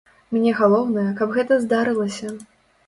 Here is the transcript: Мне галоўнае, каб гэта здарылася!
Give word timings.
Мне 0.37 0.53
галоўнае, 0.61 1.05
каб 1.21 1.37
гэта 1.37 1.61
здарылася! 1.67 2.37